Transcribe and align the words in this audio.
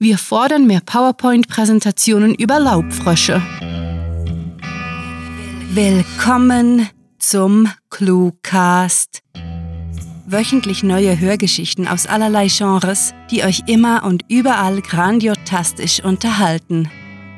Wir 0.00 0.16
fordern 0.16 0.68
mehr 0.68 0.80
PowerPoint-Präsentationen 0.80 2.32
über 2.32 2.60
Laubfrösche. 2.60 3.42
Willkommen 5.74 6.88
zum 7.18 7.68
Cluecast. 7.90 9.24
Wöchentlich 10.24 10.84
neue 10.84 11.18
Hörgeschichten 11.18 11.88
aus 11.88 12.06
allerlei 12.06 12.46
Genres, 12.46 13.12
die 13.32 13.42
euch 13.42 13.64
immer 13.66 14.04
und 14.04 14.24
überall 14.28 14.82
grandiotastisch 14.82 16.04
unterhalten. 16.04 16.88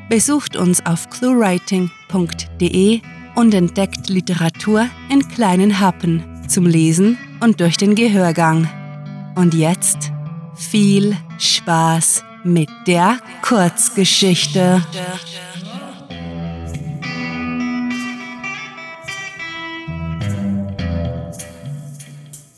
Besucht 0.07 0.55
uns 0.55 0.85
auf 0.85 1.09
cluewriting.de 1.09 3.01
und 3.33 3.55
entdeckt 3.55 4.07
Literatur 4.07 4.85
in 5.09 5.27
kleinen 5.27 5.79
Happen 5.79 6.23
zum 6.47 6.67
Lesen 6.67 7.17
und 7.39 7.59
durch 7.59 7.77
den 7.77 7.95
Gehörgang. 7.95 8.69
Und 9.33 9.55
jetzt 9.55 10.11
viel 10.53 11.17
Spaß 11.39 12.25
mit 12.43 12.69
der 12.87 13.19
Kurzgeschichte. 13.41 14.81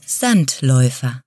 Sandläufer 0.05 1.23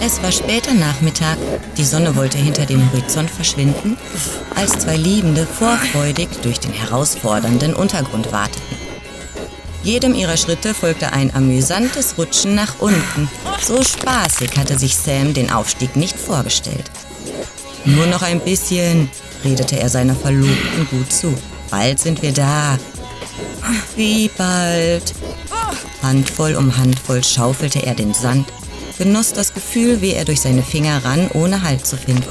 Es 0.00 0.22
war 0.22 0.30
später 0.30 0.74
Nachmittag, 0.74 1.38
die 1.76 1.84
Sonne 1.84 2.14
wollte 2.16 2.38
hinter 2.38 2.66
dem 2.66 2.90
Horizont 2.92 3.30
verschwinden, 3.30 3.96
als 4.54 4.72
zwei 4.72 4.96
Liebende 4.96 5.46
vorfreudig 5.46 6.28
durch 6.42 6.60
den 6.60 6.72
herausfordernden 6.72 7.74
Untergrund 7.74 8.30
warteten. 8.30 8.76
Jedem 9.82 10.14
ihrer 10.14 10.36
Schritte 10.36 10.74
folgte 10.74 11.12
ein 11.12 11.34
amüsantes 11.34 12.18
Rutschen 12.18 12.54
nach 12.54 12.80
unten. 12.80 13.30
So 13.62 13.82
spaßig 13.82 14.56
hatte 14.58 14.78
sich 14.78 14.96
Sam 14.96 15.32
den 15.32 15.50
Aufstieg 15.50 15.96
nicht 15.96 16.18
vorgestellt. 16.18 16.90
Nur 17.84 18.06
noch 18.06 18.22
ein 18.22 18.40
bisschen, 18.40 19.08
redete 19.44 19.78
er 19.78 19.88
seiner 19.88 20.16
Verlobten 20.16 20.88
gut 20.90 21.12
zu. 21.12 21.34
Bald 21.70 22.00
sind 22.00 22.20
wir 22.20 22.32
da. 22.32 22.78
Wie 23.94 24.28
bald? 24.36 25.14
Handvoll 26.02 26.56
um 26.56 26.76
Handvoll 26.76 27.24
schaufelte 27.24 27.84
er 27.84 27.94
den 27.94 28.12
Sand 28.12 28.46
genoss 28.98 29.32
das 29.32 29.54
Gefühl, 29.54 30.00
wie 30.00 30.12
er 30.12 30.24
durch 30.24 30.40
seine 30.40 30.62
Finger 30.62 31.04
rann, 31.04 31.28
ohne 31.34 31.62
Halt 31.62 31.86
zu 31.86 31.96
finden. 31.96 32.24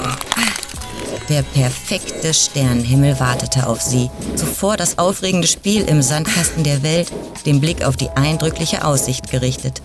Der 1.29 1.41
perfekte 1.41 2.33
Sternenhimmel 2.33 3.19
wartete 3.19 3.65
auf 3.67 3.81
sie. 3.81 4.11
Zuvor 4.35 4.77
das 4.77 4.99
aufregende 4.99 5.47
Spiel 5.47 5.81
im 5.83 6.01
Sandkasten 6.01 6.63
der 6.63 6.83
Welt, 6.83 7.11
den 7.45 7.59
Blick 7.59 7.83
auf 7.83 7.97
die 7.97 8.09
eindrückliche 8.09 8.85
Aussicht 8.85 9.31
gerichtet. 9.31 9.81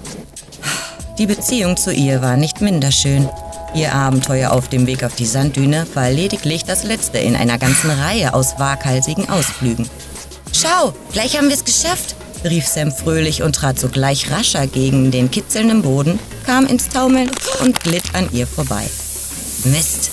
Die 1.18 1.26
Beziehung 1.26 1.76
zu 1.76 1.92
ihr 1.92 2.20
war 2.20 2.36
nicht 2.36 2.60
minder 2.60 2.92
schön. 2.92 3.28
Ihr 3.74 3.94
Abenteuer 3.94 4.50
auf 4.50 4.68
dem 4.68 4.86
Weg 4.86 5.04
auf 5.04 5.14
die 5.14 5.26
Sanddüne 5.26 5.86
war 5.94 6.10
lediglich 6.10 6.64
das 6.64 6.84
letzte 6.84 7.18
in 7.18 7.36
einer 7.36 7.56
ganzen 7.56 7.90
Reihe 7.90 8.34
aus 8.34 8.58
waghalsigen 8.58 9.28
Ausflügen. 9.28 9.88
Schau, 10.52 10.92
gleich 11.12 11.38
haben 11.38 11.48
wir 11.48 11.54
es 11.54 11.64
geschafft, 11.64 12.16
rief 12.44 12.66
Sam 12.66 12.90
fröhlich 12.90 13.42
und 13.42 13.54
trat 13.54 13.78
sogleich 13.78 14.30
rascher 14.30 14.66
gegen 14.66 15.10
den 15.10 15.30
kitzelnden 15.30 15.82
Boden, 15.82 16.18
kam 16.50 16.66
ins 16.66 16.88
Taumeln 16.88 17.30
und 17.62 17.78
glitt 17.78 18.12
an 18.12 18.28
ihr 18.32 18.44
vorbei. 18.44 18.90
Mist. 19.62 20.10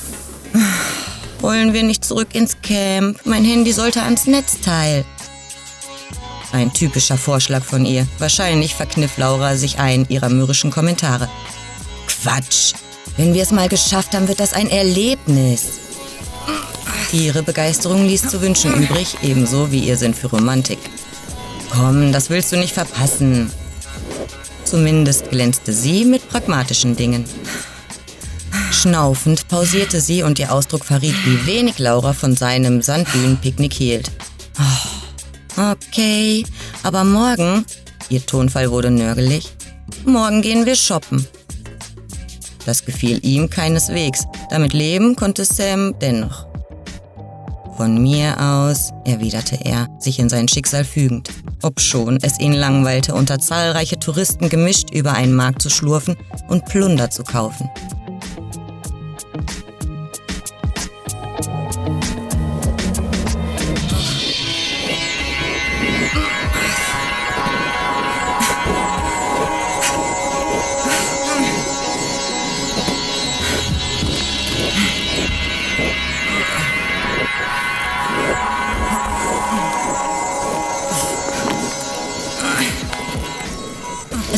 Wollen 1.39 1.73
wir 1.73 1.81
nicht 1.81 2.05
zurück 2.05 2.27
ins 2.33 2.57
Camp? 2.61 3.19
Mein 3.25 3.43
Handy 3.43 3.73
sollte 3.73 4.03
ans 4.03 4.27
Netzteil. 4.27 5.03
Ein 6.51 6.71
typischer 6.71 7.17
Vorschlag 7.17 7.63
von 7.63 7.87
ihr. 7.87 8.05
Wahrscheinlich 8.19 8.75
verkniff 8.75 9.17
Laura 9.17 9.55
sich 9.55 9.79
einen 9.79 10.05
ihrer 10.09 10.29
mürrischen 10.29 10.69
Kommentare. 10.69 11.27
Quatsch. 12.05 12.73
Wenn 13.15 13.33
wir 13.33 13.41
es 13.41 13.51
mal 13.51 13.67
geschafft 13.67 14.13
haben, 14.13 14.27
wird 14.27 14.39
das 14.39 14.53
ein 14.53 14.69
Erlebnis. 14.69 15.79
Ihre 17.13 17.41
Begeisterung 17.41 18.05
ließ 18.05 18.29
zu 18.29 18.41
wünschen 18.41 18.75
übrig, 18.75 19.17
ebenso 19.23 19.71
wie 19.71 19.79
ihr 19.79 19.97
Sinn 19.97 20.13
für 20.13 20.27
Romantik. 20.27 20.77
Komm, 21.71 22.11
das 22.11 22.29
willst 22.29 22.51
du 22.51 22.57
nicht 22.57 22.75
verpassen. 22.75 23.51
Zumindest 24.67 25.29
glänzte 25.29 25.71
sie 25.71 26.03
mit 26.03 26.27
pragmatischen 26.27 26.93
Dingen. 26.97 27.23
Schnaufend 28.69 29.47
pausierte 29.47 30.01
sie 30.01 30.23
und 30.23 30.39
ihr 30.39 30.51
Ausdruck 30.51 30.83
verriet, 30.83 31.15
wie 31.25 31.45
wenig 31.45 31.79
Laura 31.79 32.11
von 32.11 32.35
seinem 32.35 32.81
Sanddünenpicknick 32.81 33.71
hielt. 33.71 34.11
Oh, 34.59 35.71
okay, 35.71 36.43
aber 36.83 37.05
morgen, 37.05 37.65
ihr 38.09 38.25
Tonfall 38.25 38.69
wurde 38.69 38.91
nörgelig, 38.91 39.53
morgen 40.05 40.41
gehen 40.41 40.65
wir 40.65 40.75
shoppen. 40.75 41.25
Das 42.65 42.83
gefiel 42.83 43.25
ihm 43.25 43.49
keineswegs. 43.49 44.25
Damit 44.49 44.73
leben 44.73 45.15
konnte 45.15 45.45
Sam 45.45 45.97
dennoch. 46.01 46.46
Von 47.77 48.01
mir 48.01 48.35
aus, 48.41 48.91
erwiderte 49.05 49.57
er, 49.63 49.87
sich 49.99 50.19
in 50.19 50.29
sein 50.29 50.47
Schicksal 50.47 50.83
fügend 50.83 51.29
obschon 51.61 52.17
es 52.21 52.39
ihn 52.39 52.53
langweilte, 52.53 53.13
unter 53.13 53.39
zahlreiche 53.39 53.99
Touristen 53.99 54.49
gemischt 54.49 54.91
über 54.91 55.13
einen 55.13 55.33
Markt 55.33 55.61
zu 55.61 55.69
schlurfen 55.69 56.15
und 56.47 56.65
Plunder 56.65 57.09
zu 57.09 57.23
kaufen. 57.23 57.69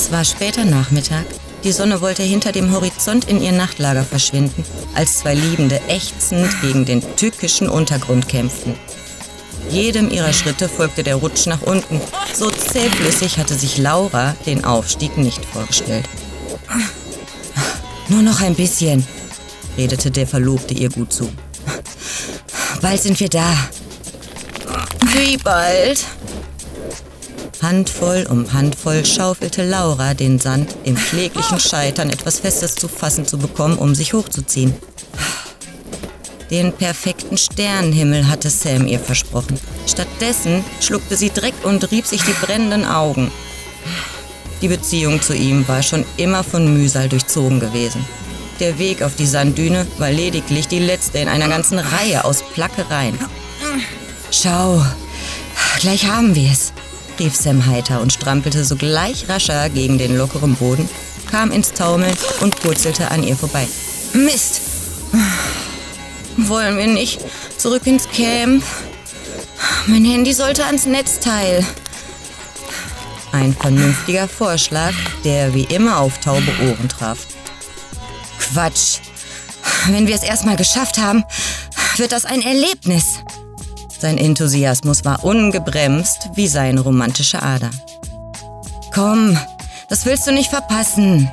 Es 0.09 0.13
war 0.13 0.25
später 0.25 0.65
Nachmittag. 0.65 1.23
Die 1.63 1.71
Sonne 1.71 2.01
wollte 2.01 2.23
hinter 2.23 2.51
dem 2.51 2.73
Horizont 2.73 3.25
in 3.25 3.43
ihr 3.43 3.51
Nachtlager 3.51 4.03
verschwinden, 4.03 4.65
als 4.95 5.19
zwei 5.19 5.35
Liebende 5.35 5.79
ächzend 5.87 6.49
gegen 6.61 6.83
den 6.83 7.03
tückischen 7.15 7.69
Untergrund 7.69 8.27
kämpften. 8.27 8.73
Jedem 9.69 10.09
ihrer 10.09 10.33
Schritte 10.33 10.67
folgte 10.67 11.03
der 11.03 11.17
Rutsch 11.17 11.45
nach 11.45 11.61
unten. 11.61 12.01
So 12.33 12.49
zähflüssig 12.49 13.37
hatte 13.37 13.53
sich 13.53 13.77
Laura 13.77 14.35
den 14.47 14.65
Aufstieg 14.65 15.15
nicht 15.15 15.45
vorgestellt. 15.45 16.09
Nur 18.07 18.23
noch 18.23 18.41
ein 18.41 18.55
bisschen, 18.55 19.05
redete 19.77 20.09
der 20.09 20.25
Verlobte 20.25 20.73
ihr 20.73 20.89
gut 20.89 21.13
zu. 21.13 21.29
Bald 22.81 22.99
sind 22.99 23.19
wir 23.19 23.29
da. 23.29 23.53
Wie 25.13 25.37
bald? 25.37 26.03
Handvoll 27.61 28.25
um 28.29 28.51
Handvoll 28.53 29.05
schaufelte 29.05 29.65
Laura 29.65 30.13
den 30.13 30.39
Sand 30.39 30.75
im 30.85 30.95
kläglichen 30.95 31.59
Scheitern, 31.59 32.09
etwas 32.09 32.39
Festes 32.39 32.75
zu 32.75 32.87
fassen 32.87 33.27
zu 33.27 33.37
bekommen, 33.37 33.77
um 33.77 33.95
sich 33.95 34.13
hochzuziehen. 34.13 34.73
Den 36.49 36.73
perfekten 36.73 37.37
Sternenhimmel 37.37 38.27
hatte 38.27 38.49
Sam 38.49 38.87
ihr 38.87 38.99
versprochen. 38.99 39.59
Stattdessen 39.87 40.63
schluckte 40.79 41.17
sie 41.17 41.29
Dreck 41.29 41.53
und 41.63 41.91
rieb 41.91 42.05
sich 42.07 42.23
die 42.23 42.45
brennenden 42.45 42.85
Augen. 42.85 43.29
Die 44.61 44.67
Beziehung 44.67 45.21
zu 45.21 45.35
ihm 45.35 45.67
war 45.67 45.83
schon 45.83 46.05
immer 46.17 46.43
von 46.43 46.73
Mühsal 46.73 47.09
durchzogen 47.09 47.59
gewesen. 47.59 48.05
Der 48.59 48.79
Weg 48.79 49.03
auf 49.03 49.15
die 49.15 49.27
Sanddüne 49.27 49.85
war 49.97 50.11
lediglich 50.11 50.67
die 50.67 50.79
letzte 50.79 51.19
in 51.19 51.27
einer 51.27 51.47
ganzen 51.47 51.79
Reihe 51.79 52.25
aus 52.25 52.43
Plackereien. 52.53 53.17
Schau, 54.31 54.83
gleich 55.79 56.05
haben 56.07 56.35
wir 56.35 56.51
es 56.51 56.73
rief 57.19 57.35
Sam 57.35 57.65
heiter 57.65 58.01
und 58.01 58.13
strampelte 58.13 58.63
sogleich 58.63 59.29
rascher 59.29 59.69
gegen 59.69 59.97
den 59.97 60.17
lockeren 60.17 60.55
Boden, 60.55 60.89
kam 61.29 61.51
ins 61.51 61.73
Taumeln 61.73 62.15
und 62.41 62.59
purzelte 62.61 63.11
an 63.11 63.23
ihr 63.23 63.35
vorbei. 63.35 63.67
Mist! 64.13 64.61
Wollen 66.37 66.77
wir 66.77 66.87
nicht 66.87 67.19
zurück 67.57 67.85
ins 67.85 68.07
Camp? 68.09 68.63
Mein 69.87 70.05
Handy 70.05 70.33
sollte 70.33 70.65
ans 70.65 70.85
Netzteil. 70.85 71.65
Ein 73.31 73.53
vernünftiger 73.53 74.27
Vorschlag, 74.27 74.93
der 75.23 75.53
wie 75.53 75.65
immer 75.65 75.99
auf 75.99 76.19
taube 76.19 76.51
Ohren 76.63 76.89
traf. 76.89 77.27
Quatsch. 78.39 78.99
Wenn 79.87 80.07
wir 80.07 80.15
es 80.15 80.23
erstmal 80.23 80.55
geschafft 80.55 80.97
haben, 80.97 81.23
wird 81.97 82.11
das 82.11 82.25
ein 82.25 82.41
Erlebnis. 82.41 83.19
Sein 83.99 84.17
Enthusiasmus 84.17 85.03
war 85.03 85.23
ungebremst 85.25 86.29
wie 86.33 86.47
seine 86.47 86.81
romantische 86.81 87.41
Ader. 87.43 87.69
Komm, 88.93 89.37
das 89.89 90.05
willst 90.05 90.25
du 90.25 90.31
nicht 90.31 90.49
verpassen. 90.49 91.29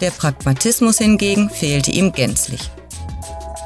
Der 0.00 0.10
Pragmatismus 0.10 0.98
hingegen 0.98 1.48
fehlte 1.50 1.92
ihm 1.92 2.12
gänzlich. 2.12 2.70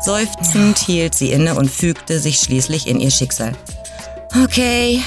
Seufzend 0.04 0.78
hielt 0.78 1.14
sie 1.14 1.32
inne 1.32 1.54
und 1.54 1.70
fügte 1.70 2.20
sich 2.20 2.38
schließlich 2.38 2.86
in 2.86 3.00
ihr 3.00 3.10
Schicksal. 3.10 3.52
Okay, 4.44 5.02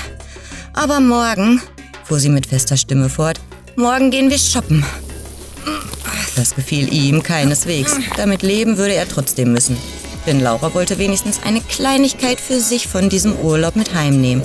aber 0.74 1.00
morgen, 1.00 1.62
fuhr 2.04 2.20
sie 2.20 2.30
mit 2.30 2.48
fester 2.48 2.76
Stimme 2.76 3.08
fort, 3.08 3.40
morgen 3.76 4.12
gehen 4.12 4.30
wir 4.30 4.40
shoppen. 4.40 4.84
Das 6.36 6.56
gefiel 6.56 6.92
ihm 6.92 7.22
keineswegs. 7.22 7.96
Damit 8.18 8.42
leben 8.42 8.78
würde 8.78 8.96
er 8.96 9.08
trotzdem 9.08 9.52
müssen. 9.52 9.78
Denn 10.26 10.40
Laura 10.40 10.74
wollte 10.74 10.98
wenigstens 10.98 11.42
eine 11.44 11.62
Kleinigkeit 11.62 12.40
für 12.40 12.60
sich 12.60 12.88
von 12.88 13.10
diesem 13.10 13.36
Urlaub 13.38 13.76
mit 13.76 13.94
heimnehmen. 13.94 14.44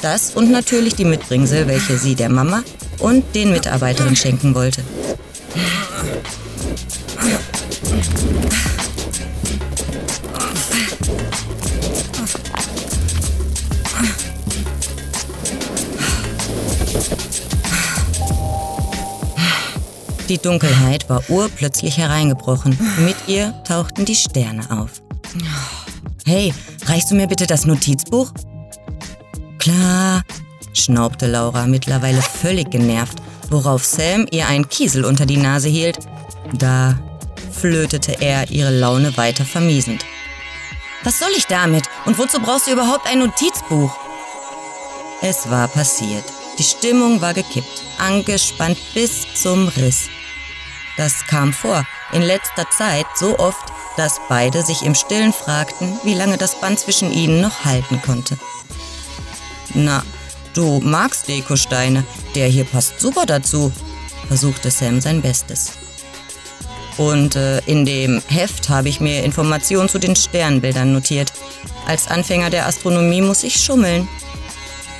Das 0.00 0.34
und 0.34 0.50
natürlich 0.50 0.94
die 0.94 1.04
Mitbringsel, 1.04 1.66
welche 1.68 1.96
sie 1.98 2.14
der 2.14 2.28
Mama 2.28 2.62
und 2.98 3.34
den 3.34 3.52
Mitarbeiterinnen 3.52 4.16
schenken 4.16 4.54
wollte. 4.54 4.82
Die 20.32 20.38
Dunkelheit 20.38 21.10
war 21.10 21.22
urplötzlich 21.28 21.98
hereingebrochen. 21.98 22.74
Mit 23.04 23.16
ihr 23.26 23.52
tauchten 23.64 24.06
die 24.06 24.16
Sterne 24.16 24.62
auf. 24.70 25.02
Hey, 26.24 26.54
reichst 26.86 27.10
du 27.10 27.14
mir 27.14 27.26
bitte 27.26 27.46
das 27.46 27.66
Notizbuch? 27.66 28.32
Klar, 29.58 30.22
schnaubte 30.72 31.26
Laura, 31.26 31.66
mittlerweile 31.66 32.22
völlig 32.22 32.70
genervt, 32.70 33.18
worauf 33.50 33.84
Sam 33.84 34.26
ihr 34.30 34.48
einen 34.48 34.66
Kiesel 34.70 35.04
unter 35.04 35.26
die 35.26 35.36
Nase 35.36 35.68
hielt. 35.68 35.98
Da 36.54 36.98
flötete 37.50 38.22
er 38.22 38.50
ihre 38.50 38.70
Laune 38.70 39.14
weiter 39.18 39.44
vermiesend. 39.44 40.02
Was 41.04 41.18
soll 41.18 41.32
ich 41.36 41.46
damit? 41.46 41.84
Und 42.06 42.16
wozu 42.16 42.40
brauchst 42.40 42.68
du 42.68 42.72
überhaupt 42.72 43.06
ein 43.06 43.18
Notizbuch? 43.18 43.94
Es 45.20 45.50
war 45.50 45.68
passiert. 45.68 46.24
Die 46.58 46.64
Stimmung 46.64 47.20
war 47.20 47.34
gekippt, 47.34 47.82
angespannt 47.98 48.78
bis 48.94 49.26
zum 49.34 49.68
Riss. 49.68 50.08
Das 50.96 51.26
kam 51.26 51.52
vor, 51.52 51.86
in 52.12 52.22
letzter 52.22 52.68
Zeit 52.70 53.06
so 53.14 53.38
oft, 53.38 53.72
dass 53.96 54.20
beide 54.28 54.62
sich 54.62 54.82
im 54.82 54.94
Stillen 54.94 55.32
fragten, 55.32 55.98
wie 56.04 56.14
lange 56.14 56.36
das 56.36 56.60
Band 56.60 56.78
zwischen 56.78 57.12
ihnen 57.12 57.40
noch 57.40 57.64
halten 57.64 58.00
konnte. 58.02 58.38
Na, 59.74 60.02
du 60.54 60.80
magst 60.80 61.28
Dekosteine, 61.28 62.04
der 62.34 62.48
hier 62.48 62.64
passt 62.64 63.00
super 63.00 63.26
dazu, 63.26 63.72
versuchte 64.28 64.70
Sam 64.70 65.00
sein 65.00 65.22
Bestes. 65.22 65.72
Und 66.98 67.36
äh, 67.36 67.60
in 67.60 67.86
dem 67.86 68.22
Heft 68.28 68.68
habe 68.68 68.88
ich 68.88 69.00
mir 69.00 69.24
Informationen 69.24 69.88
zu 69.88 69.98
den 69.98 70.14
Sternbildern 70.14 70.92
notiert. 70.92 71.32
Als 71.86 72.08
Anfänger 72.08 72.50
der 72.50 72.66
Astronomie 72.66 73.22
muss 73.22 73.44
ich 73.44 73.56
schummeln. 73.56 74.08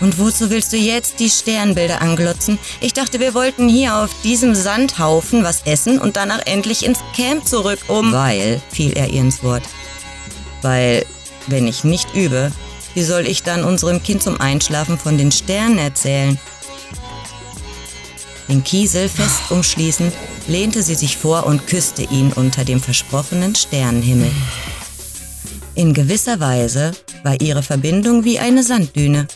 Und 0.03 0.19
wozu 0.19 0.51
willst 0.51 0.73
du 0.73 0.77
jetzt 0.77 1.21
die 1.21 1.31
Sternbilder 1.31 2.03
anglotzen? 2.03 2.59
Ich 2.81 2.93
dachte, 2.93 3.21
wir 3.21 3.35
wollten 3.35 3.69
hier 3.69 3.97
auf 3.97 4.11
diesem 4.25 4.53
Sandhaufen 4.53 5.45
was 5.45 5.63
essen 5.63 6.01
und 6.01 6.17
danach 6.17 6.45
endlich 6.45 6.85
ins 6.85 6.99
Camp 7.15 7.47
zurück, 7.47 7.79
um... 7.87 8.13
Weil, 8.13 8.61
fiel 8.69 8.95
er 8.95 9.09
ihr 9.11 9.21
ins 9.21 9.45
Wort. 9.45 9.63
Weil, 10.61 11.07
wenn 11.47 11.69
ich 11.69 11.85
nicht 11.85 12.17
übe, 12.17 12.51
wie 12.95 13.05
soll 13.05 13.29
ich 13.29 13.45
dann 13.45 13.63
unserem 13.63 14.03
Kind 14.03 14.25
zum 14.25 14.41
Einschlafen 14.41 14.99
von 14.99 15.19
den 15.19 15.31
Sternen 15.31 15.79
erzählen? 15.79 16.37
Den 18.49 18.65
Kiesel 18.65 19.09
fest 19.09 19.51
umschließend, 19.51 20.13
lehnte 20.49 20.83
sie 20.83 20.97
sich 20.97 21.17
vor 21.17 21.47
und 21.47 21.69
küsste 21.69 22.03
ihn 22.03 22.33
unter 22.33 22.65
dem 22.65 22.81
versprochenen 22.81 23.55
Sternenhimmel. 23.55 24.33
In 25.77 25.95
gewisser 25.95 26.41
Weise 26.41 26.91
war 27.23 27.41
ihre 27.41 27.63
Verbindung 27.63 28.25
wie 28.25 28.41
eine 28.41 28.65
Sanddüne. 28.65 29.29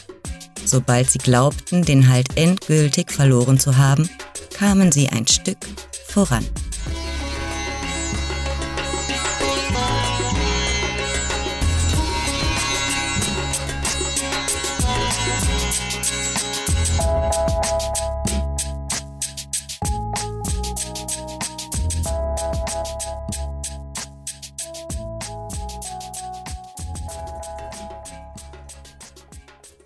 Sobald 0.66 1.08
sie 1.08 1.18
glaubten, 1.18 1.84
den 1.84 2.08
Halt 2.08 2.36
endgültig 2.36 3.12
verloren 3.12 3.58
zu 3.58 3.76
haben, 3.76 4.10
kamen 4.52 4.90
sie 4.90 5.08
ein 5.08 5.26
Stück 5.26 5.58
voran. 6.08 6.44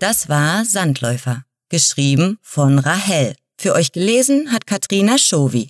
Das 0.01 0.29
war 0.29 0.65
Sandläufer, 0.65 1.45
geschrieben 1.69 2.39
von 2.41 2.79
Rahel. 2.79 3.35
Für 3.59 3.73
euch 3.75 3.91
gelesen 3.91 4.51
hat 4.51 4.65
Katrina 4.65 5.19
Schovi. 5.19 5.69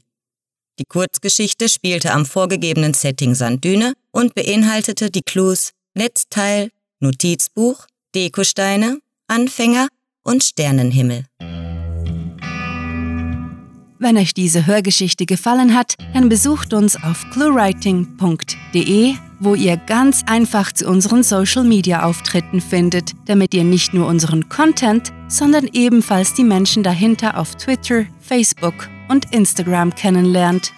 Die 0.80 0.86
Kurzgeschichte 0.86 1.68
spielte 1.68 2.14
am 2.14 2.26
vorgegebenen 2.26 2.94
Setting 2.94 3.36
Sanddüne 3.36 3.92
und 4.12 4.34
beinhaltete 4.34 5.12
die 5.12 5.22
Clues 5.22 5.72
Netzteil, 5.96 6.72
Notizbuch, 7.02 7.88
Dekosteine, 8.16 9.02
Anfänger 9.28 9.90
und 10.24 10.42
Sternenhimmel. 10.46 11.26
Wenn 14.02 14.18
euch 14.18 14.34
diese 14.34 14.66
Hörgeschichte 14.66 15.28
gefallen 15.28 15.76
hat, 15.76 15.94
dann 16.16 16.28
besucht 16.28 16.74
uns 16.74 16.96
auf 17.04 17.24
cluewriting.de, 17.34 19.14
wo 19.40 19.54
ihr 19.54 19.78
ganz 19.78 20.24
einfach 20.26 20.72
zu 20.72 20.88
unseren 20.88 21.22
Social 21.22 21.64
Media 21.64 22.02
Auftritten 22.02 22.62
findet, 22.62 23.12
damit 23.28 23.54
ihr 23.54 23.64
nicht 23.64 23.94
nur 23.94 24.08
unseren 24.08 24.50
Content, 24.50 25.14
sondern 25.28 25.70
ebenfalls 25.72 26.34
die 26.34 26.44
Menschen 26.44 26.82
dahinter 26.82 27.38
auf 27.38 27.54
Twitter, 27.58 28.06
Facebook 28.20 28.90
und 29.08 29.36
Instagram 29.36 29.94
kennenlernt. 29.94 30.74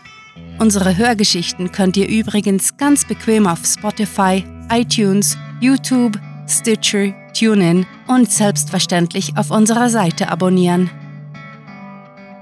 Unsere 0.59 0.97
Hörgeschichten 0.97 1.71
könnt 1.71 1.95
ihr 1.95 2.09
übrigens 2.09 2.75
ganz 2.75 3.05
bequem 3.05 3.47
auf 3.47 3.59
Spotify, 3.65 4.43
iTunes, 4.69 5.37
YouTube, 5.61 6.19
Stitcher, 6.45 7.13
TuneIn 7.31 7.85
und 8.05 8.29
selbstverständlich 8.29 9.37
auf 9.37 9.49
unserer 9.49 9.87
Seite 9.87 10.27
abonnieren. 10.27 10.89